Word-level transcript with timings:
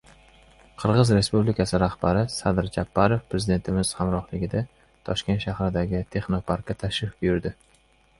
Qirg‘iz 0.83 1.09
Respublikasi 1.15 1.79
rahbari 1.83 2.23
Sadir 2.35 2.69
Japarov 2.77 3.21
prezidentimiz 3.33 3.91
hamrohligida 3.99 4.63
Toshkent 5.11 5.45
shahridagi 5.45 6.01
texnoparkka 6.17 6.79
tashrif 6.85 7.13
buyurdi. 7.21 7.53